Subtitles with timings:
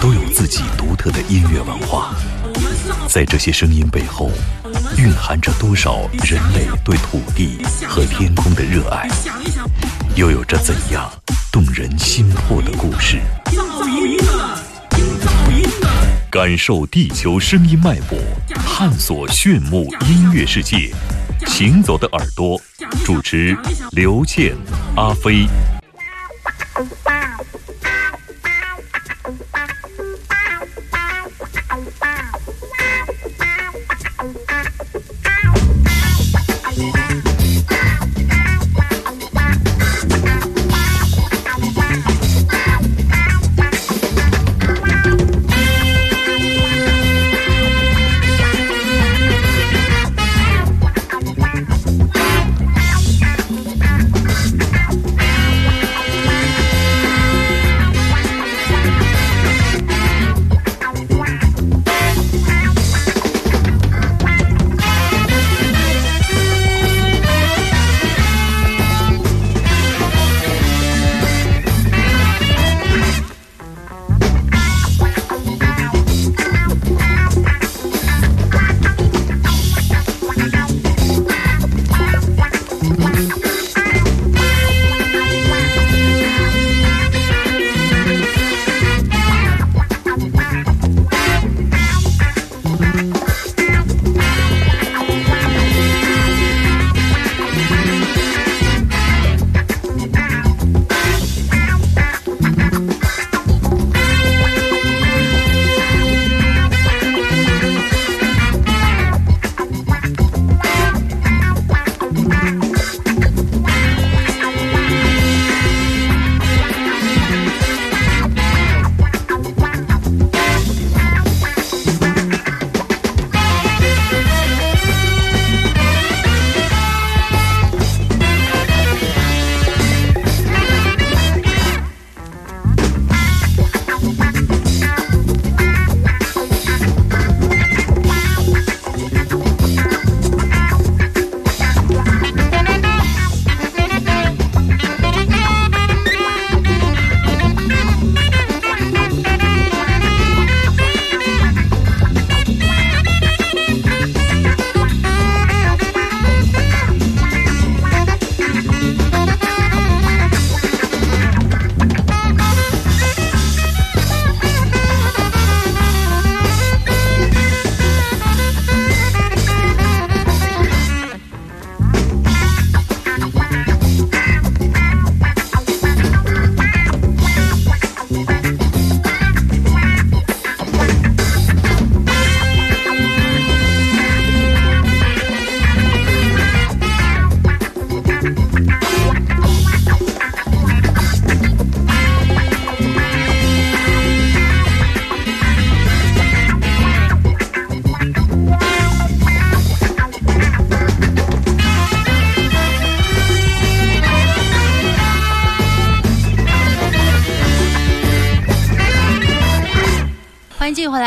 [0.00, 2.14] 都有自己独特的音乐文化。
[3.08, 4.30] 在这些声音背后，
[4.96, 9.08] 蕴含着多少人类对土地和天空的热爱？
[10.14, 11.10] 又有着怎样
[11.50, 13.18] 动人心魄的故事？
[16.30, 18.18] 感受地球声音脉搏，
[18.54, 20.92] 探索炫目音乐世界。
[21.46, 22.60] 行走的耳朵，
[23.04, 23.56] 主持
[23.92, 24.54] 刘健、
[24.94, 25.46] 阿飞。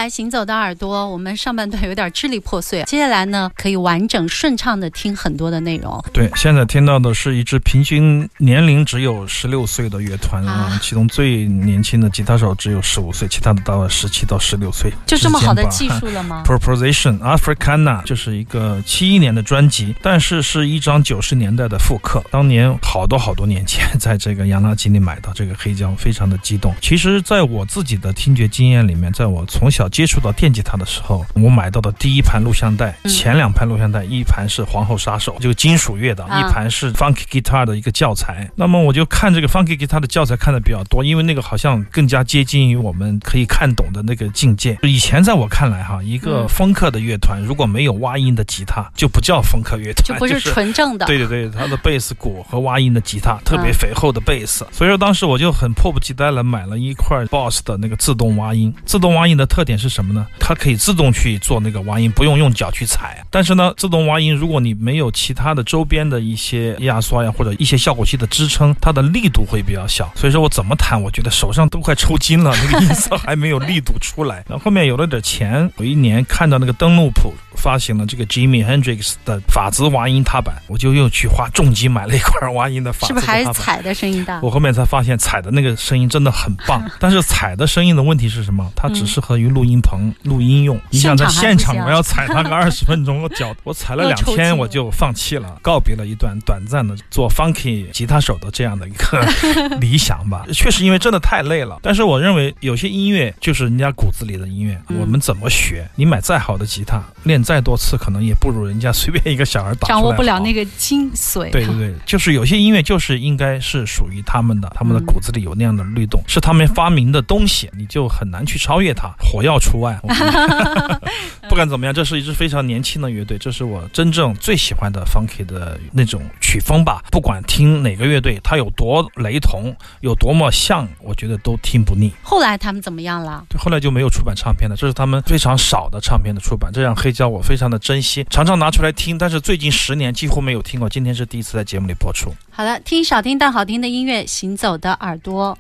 [0.10, 6.04] 行走的耳朵，我们上半段有点支离破碎，接下来呢可以完整顺畅的听很多的内容。
[6.12, 14.92] 对，现在听到的是一支平均年龄只有十六岁的乐团啊，其中最年轻的吉他手只有十五岁，其他的到了十七到十六岁。
[15.06, 16.44] 就这么好的技术了吗？
[16.48, 22.24] Proposition Africana 就是一个七一年的专辑，但是是一张九十年代的复刻。
[22.30, 26.76] 当年好多好多年前，在这个洋垃圾里买到这个黑胶，非常的激动。
[26.82, 38.50] 其实，在我自己的听觉经验里面，在我从小接触到电吉他的时候，我买到的第一盘录像带，前两盘录像带，一盘是皇后杀手，就金属乐的，一盘是 Funky Guitar 的一个教材。
[38.56, 44.78] 那么我就看这个 Funky Guitar 的教材看的比较多，因为那个好像更加接近于我们可以看懂的那个境界。
[44.84, 51.06] 以前在我看来，哈，一个风克的乐团如果没有挖音的吉他，就不叫风克乐团，就不是纯正的。
[51.06, 58.74] 对对对，它的贝斯鼓和挖音的吉他特别肥厚的贝斯，所以说当时我就很迫不及待了买了一块 Boss 的那个自动挖音。
[58.86, 60.26] 自动挖音的特特点是什么呢？
[60.40, 63.24] 它可以自动去做那个挖音，不用用脚去踩。
[63.30, 70.12] 但是呢，自动挖音，如果你没有其他的周边的一些压缩呀，或者一些效果器的支撑，它的力度会比较小。
[70.16, 74.44] 所以说我怎么弹，我觉得手上都快抽筋了，那个音色还没有力度出来。
[74.50, 77.32] 然后后面有了点钱，有一年看到那个登录谱。
[77.54, 84.40] 发行了这个 Jimmy Hendrix 的法兹挖音踏板，我就又去花重金买了一块挖音的法兹是不是还是踩的声音大？
[84.42, 88.68] 我后面才发现踩的那个声音真的很棒，但是踩的声音的问题是什么？
[88.74, 90.80] 它只适合于录音棚录音用。
[90.90, 99.22] 你想在现场我要踩它个二十分钟， 我脚我踩了两天我就放弃了，告别了一段短暂的做 funky 吉他手的这样的一个
[99.80, 100.46] 理想吧。
[100.54, 105.88] 确实因为真的太累了，但是我认为有些音乐就是人家骨子里的音乐，我们怎么学？
[105.96, 107.42] 你买再好的吉他练。
[107.42, 111.50] 再多次可能也不如人家随便一个小孩打掌握不了那个精髓。
[111.52, 119.12] 对对对，就是有些音乐就是应该是属于他们的，他们的骨子里有那样的律动，是他们发明的东西，你就很难去超越它，
[119.42, 120.00] 火药除外。
[121.50, 127.04] 不管怎么样，这是一支非常年轻的乐队，这是我真正最喜欢的 funky 的那种曲风吧。
[127.12, 132.14] 不管听哪个乐队，它有多雷同，有多么像，我觉得都听不腻。
[132.22, 133.44] 后来他们怎么样了？
[133.50, 139.18] 对，后来就没有出版唱片了，这是他们非常少的唱片的出版，这让黑胶我非常的珍惜，常常拿出来听。
[139.18, 142.34] 但是最近十年几乎没有听过，今天是第一次在节目里播出。
[142.52, 145.58] 好了，听少听但好听的音乐，行走的耳朵。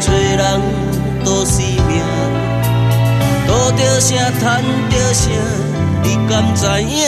[0.00, 0.08] 叹
[3.76, 5.28] 着啥，贪着啥，
[6.02, 7.06] 你敢知影？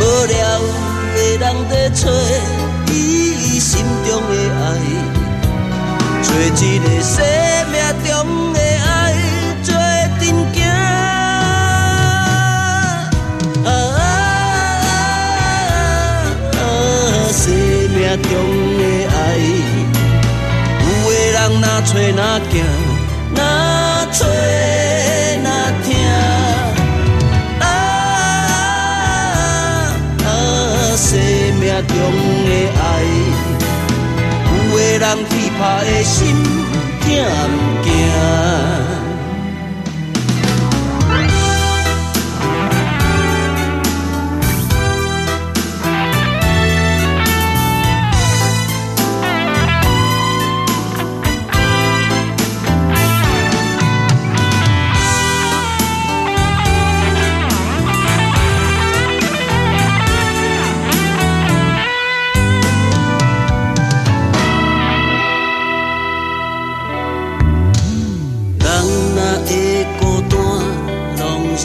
[0.00, 0.34] 无聊
[1.14, 2.00] 的人在找
[2.90, 2.92] 伊
[3.60, 4.66] 心中的爱，
[6.22, 6.42] 找一
[6.78, 7.14] 个生
[7.70, 7.74] 命
[8.04, 8.08] 中
[8.54, 8.88] 的爱，
[9.62, 9.68] 做
[10.18, 10.56] 真经。
[13.64, 13.68] 啊
[17.32, 17.42] 生
[17.90, 18.32] 命中
[21.80, 22.52] 哪找哪行。
[24.12, 24.26] 做
[25.42, 25.48] 那
[25.84, 25.88] 听，
[27.60, 27.64] 啊
[30.24, 30.28] 啊！
[30.96, 31.06] 生
[31.60, 31.94] 命中
[32.44, 32.82] 的爱，
[34.46, 36.18] 有个人气魄的心
[37.02, 37.48] 惊唔
[37.84, 37.88] 惊？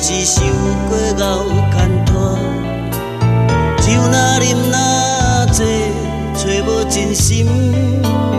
[0.08, 0.40] 是受
[0.88, 0.96] 过
[1.26, 1.26] 熬
[1.74, 2.38] 牵拖，
[3.82, 4.78] 酒哪饮哪
[5.52, 5.66] 醉，
[6.36, 7.48] 找无真心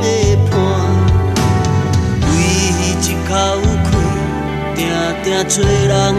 [0.01, 0.07] 的
[0.49, 0.55] 伴。
[2.23, 2.25] 为
[2.79, 2.95] 一
[3.27, 3.29] 口
[3.83, 3.91] 气，
[4.77, 4.79] 定
[5.25, 5.55] 定找
[5.89, 6.15] 人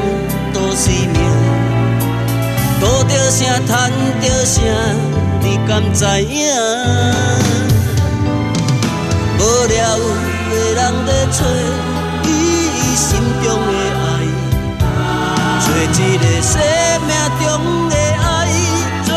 [0.54, 1.18] 赌性命，
[2.82, 3.90] 赌着啥，贪
[4.20, 4.60] 着啥，
[5.42, 6.44] 你敢知影？
[9.40, 9.76] 无聊
[10.50, 11.40] 的人在找
[12.26, 12.28] 伊
[12.98, 13.08] 心
[13.42, 13.87] 中的。
[15.60, 15.86] 做一
[16.18, 16.54] 个生
[17.08, 17.44] 命中
[17.90, 18.26] 的爱，
[19.06, 19.10] 做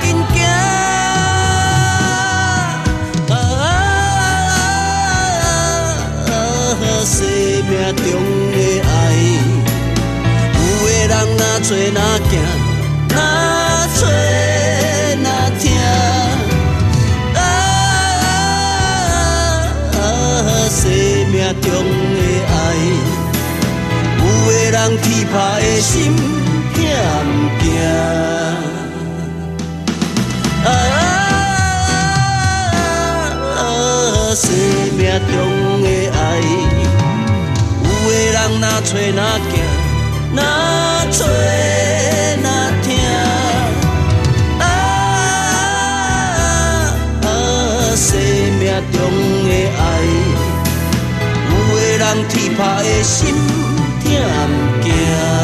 [0.00, 0.02] 阵
[0.34, 0.36] 行。
[3.30, 3.32] 啊，
[7.04, 7.16] 生
[7.68, 8.04] 命中
[8.52, 8.88] 的爱，
[10.54, 11.98] 有的人若找若
[12.28, 12.32] 行，
[13.08, 13.16] 若
[13.94, 14.02] 找
[15.22, 15.26] 若
[15.58, 15.62] 疼。
[19.96, 19.98] 啊，
[20.70, 20.72] 生
[21.30, 21.64] 命中。
[24.74, 26.10] 人气魄的心
[26.74, 27.64] 惊不惊？
[30.64, 30.66] 啊
[34.34, 34.42] 生
[34.98, 35.00] 命
[35.30, 35.32] 中
[35.80, 36.18] 的爱，
[37.84, 39.54] 有的人哪找哪行，
[40.34, 40.40] 哪。
[41.12, 41.18] 找
[42.42, 42.46] 哪
[42.82, 42.86] 听？
[44.58, 44.62] 啊
[47.22, 47.26] 啊！
[47.94, 48.08] 生
[48.58, 48.98] 命中
[49.46, 49.82] 的爱，
[51.48, 52.34] 有的人天。
[52.56, 53.34] 怕的心
[54.04, 55.43] 惊唔惊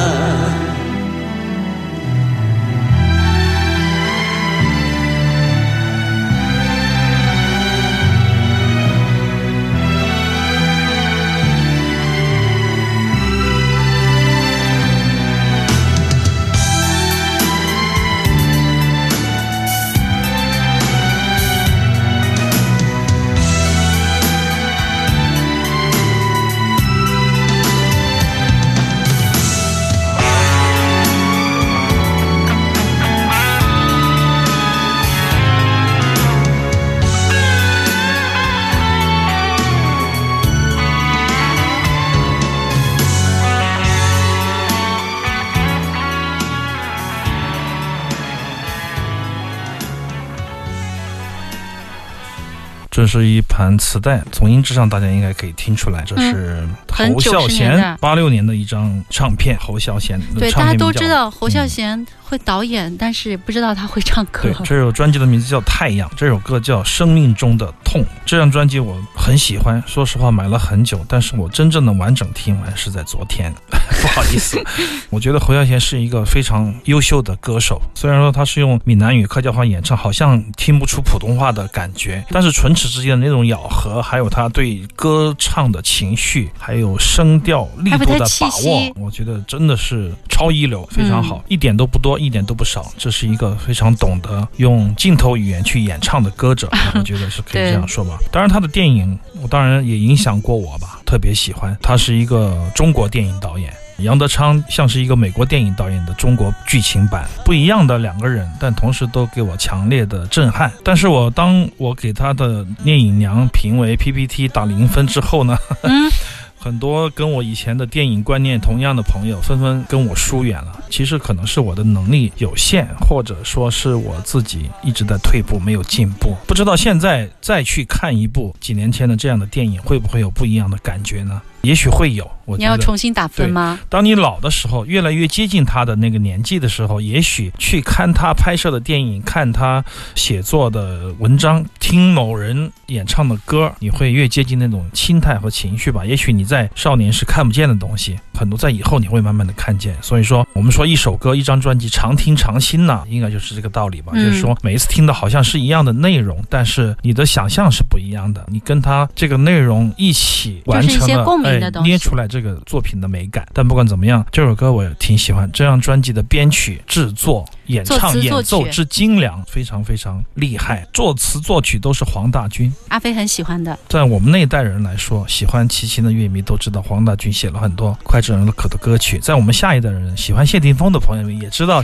[53.00, 56.68] 这是一盘磁带，从音质上大家应该可以听出来，这是
[57.04, 59.58] 很侯孝90年代贤八六年的一张唱片。
[59.58, 64.54] 侯孝贤对，大家都知道侯孝嗯贤会导演，但是不知道他会唱歌对，。
[64.64, 68.02] 这首专辑的名字叫《太阳》，这首歌叫《生命中的痛》。
[68.24, 73.52] 这张专辑我很喜欢，说实话买了很久，但是我真正的完整听完是在昨天。
[74.00, 74.62] 不好意思，
[75.10, 77.82] 我觉得侯孝贤是一个非常优秀的歌手。
[77.94, 92.90] 虽然说他是用闽南语、客家话演唱，好像听不出普通话的感觉，但是唇齿之间的那种咬合，还有他对歌唱的情绪，还有声调力度的把握，我觉得真的是超一流，非常好，嗯一点都不多，一点都不少。
[92.96, 98.18] 这是一个非常懂得用镜头语言去演唱的歌者， 我觉得是可以这样说吧。
[98.30, 101.76] 当然，他的电影我当然也影响过我吧，特别喜欢。
[101.82, 103.72] 他是一个中国电影导演。
[103.98, 110.72] 杨德昌像是一个美国电影导演的中国剧情版，不一样的两个人，但同时都给我强烈的震撼。
[110.82, 116.10] 但是我当我给他的《聂隐娘》评为 PPT 打零分之后呢，嗯，
[116.62, 120.78] 很多跟我以前的电影观念同样的朋友纷纷跟我疏远了。
[120.90, 126.36] 其实可能是我的能力有限，或者说是我自己一直在退步，没有进步。
[126.46, 131.40] 不知道现在再去看一部几年前的这样的电影，会不会有不一样的感觉呢？
[131.62, 132.28] 也许会有。
[132.46, 133.78] 我你要重新打分吗？
[133.88, 139.84] 当你老的时候，越来越接近他的那个年纪的时候，也许去看他拍摄的电影，看他
[140.16, 146.04] 写作的文章，听某人演唱的歌，你会越接近那种心态和情绪吧。
[146.04, 149.94] 也许你在少年时看不见的东西，很多在以后你会慢慢的看见。
[150.02, 154.12] 所以说，我们说一首歌、一张专辑常听常新呐，应该就是这个道理吧。
[154.16, 163.46] 嗯就是说，每一次听的好像是一样的内容，但是你的想象是不一样的，你跟他这个内容一起完成了，就是一些共鸣的哎东西捏出来这个作品的美感。
[163.52, 165.50] 但不管怎么样，这首歌我也挺喜欢。
[165.52, 170.86] 这张专辑的编曲、制作、演唱、演奏之精良，非常非常厉害。
[170.92, 172.72] 作词作曲都是黄大军。
[172.88, 173.78] 阿飞很喜欢的。
[173.88, 179.18] 在我们那一代人来说，喜欢齐秦的乐迷都知道黄大军写了很多脍炙人口的歌曲。
[179.18, 181.82] 在我们下一代人喜欢谢霆锋的朋友们也知道，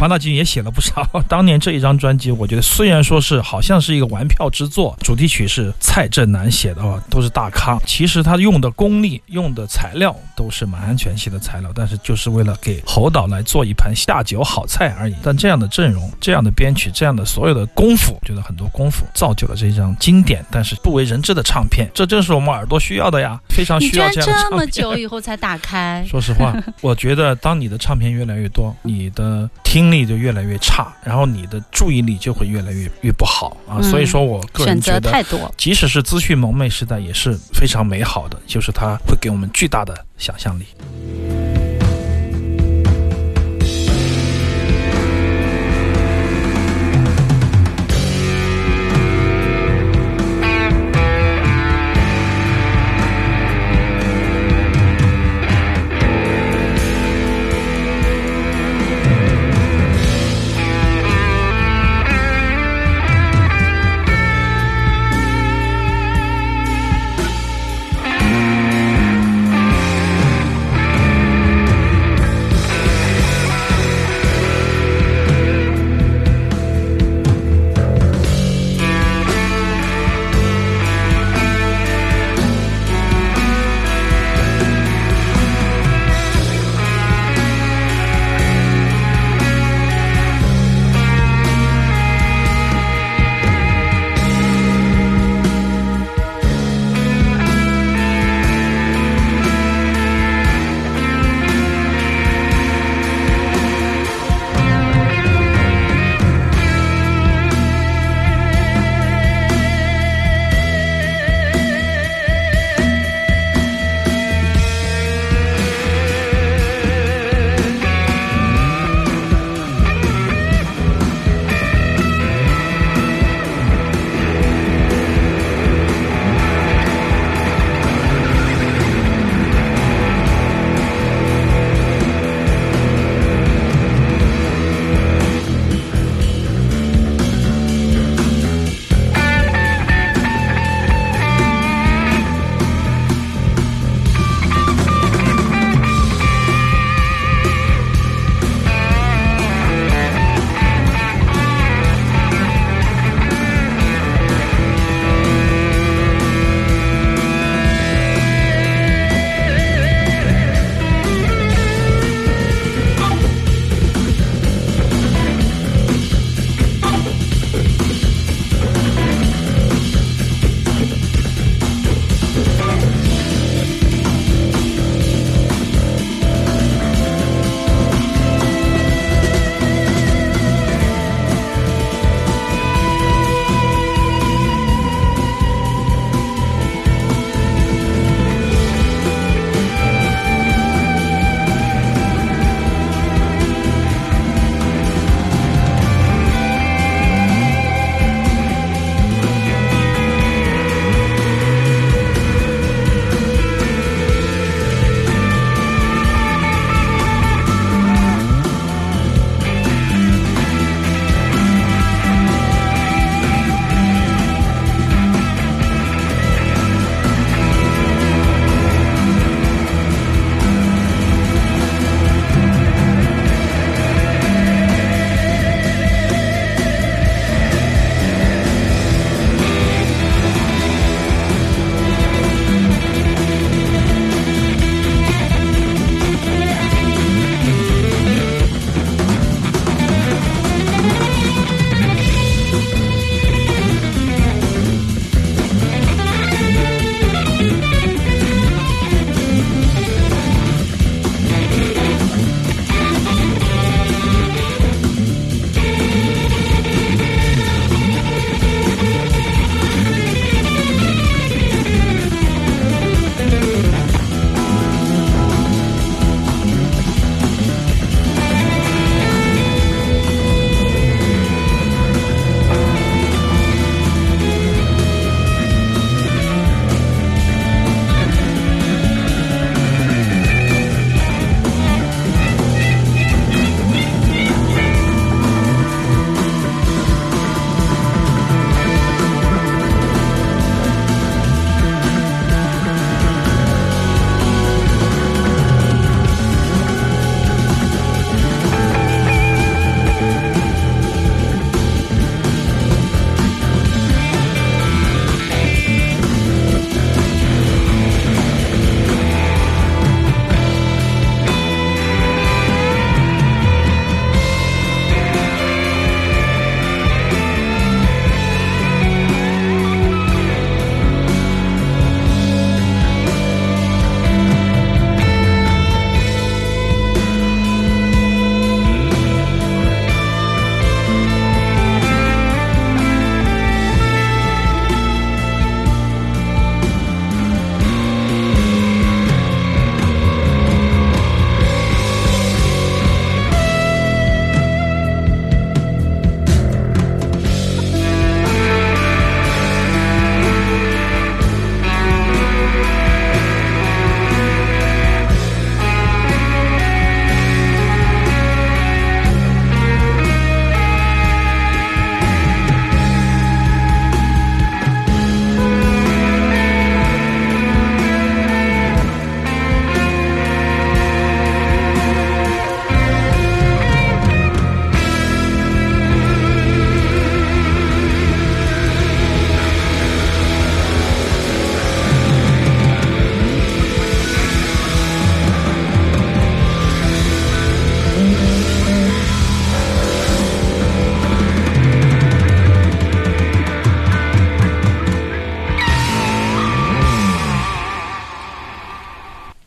[0.00, 1.06] 黄大军也写了不少。
[1.28, 7.78] 当年这一张专辑，我觉得虽然说是好像是一个玩票之作，主题曲是蔡振南写的哦，都是大咖。
[7.84, 15.14] 其实他用的功力、用的材料都是满汉全席的材料，但是就是为了给侯导来做一盘下酒好菜而已。
[15.26, 21.90] 但这样的阵容、这样的编曲、这样的所有的功夫，觉得很多功夫造就了这一张经典但是不为人知的唱片。
[21.92, 24.64] 这正是我们耳朵需要的呀，非常需要这样的这么。
[24.68, 33.78] 久以后才打开， 说实话，我觉得当你的唱片越来越多，你的听力就越来越差，然后你的注意力就会越来越越不好啊。
[33.78, 35.52] 嗯所以说我个人觉得，太多。
[35.56, 41.65] 即使是资讯蒙昧时代，也是非常美好的，就是它会给我们巨大的想象力。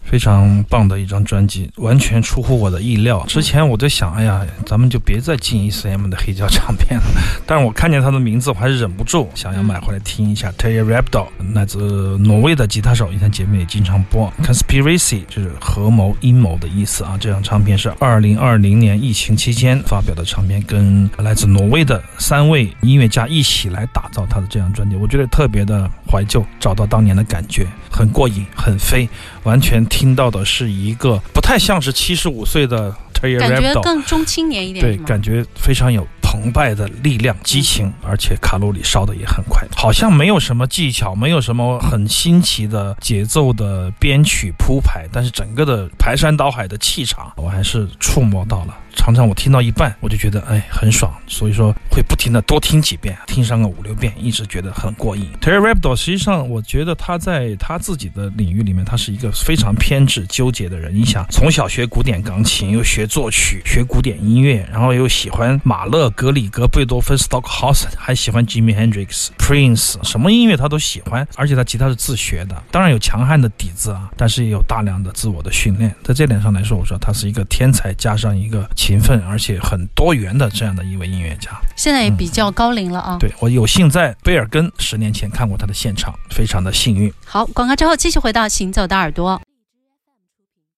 [0.10, 3.24] 非常棒的一张专辑，完全出乎我的意料。
[3.28, 7.06] 之前我在想，哎呀，咱们就别再进 ECM 的黑胶唱片了。
[7.46, 10.52] 但是我看见他的名字，我还是忍不住想要买回来听一下。
[10.58, 14.34] Terry Rabdo，来自挪威的吉他手，以前节目也经常播。
[14.42, 17.16] Conspiracy 就是合谋、阴谋的意思啊。
[17.22, 29.08] 这张唱片是二零二零年疫情期间发表的唱片，跟来自挪威的三位音乐家一起来打造他的这张专辑，我觉得特别的怀旧，找到当年的感觉，很过瘾，很飞，
[29.44, 29.86] 完全。
[30.00, 48.78] 听到的是一个不太像是七十五岁的 Terry 感觉更中青年一点，对，感觉非常有澎湃的力量、激情，而且卡路里烧的也很快，好像没有什么技巧，没有什么很新奇的节奏的编曲铺排，但是整个的排山倒海的气场，我还是触摸到了。
[49.00, 55.26] 常常我听到一半，我就觉得哎很爽，所以说会不停的多听几遍，听上个五六遍，一直觉得很过瘾。
[55.42, 60.94] Terry Rabbdo 实际上，我觉得他在他自己的领域里面，他是一个非常偏执、纠结的人。
[60.94, 71.26] 你想，从小学古典钢琴，又学作曲，学古典音乐，然后又喜欢马勒、格里格、贝多芬、Stockhausen，还喜欢 Jimmy Hendrix、Prince，什么音乐他都喜欢。
[71.36, 75.96] 而且他吉他是自学的，当然有强悍的底子啊，但是也有大量的自我的训练。
[76.04, 78.70] 在这点上来说，我说他是一个天才，加上一个。
[78.90, 83.18] 勤奋而且很多元的这样的一位音乐家，现在也比较高龄了啊。
[83.20, 87.14] 对我有幸在贝尔根十年前看过他的现场，非常的幸运。
[87.24, 89.40] 好，广告之后继续回到行走的耳朵。